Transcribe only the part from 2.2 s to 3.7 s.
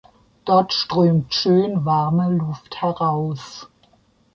Luft heraus.